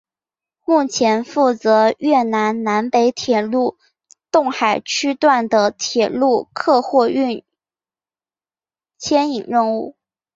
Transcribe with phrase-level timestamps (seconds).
[0.65, 3.77] 目前负责越南南北铁路
[4.31, 7.43] 洞海区段的铁路客货运
[8.97, 9.95] 牵引任务。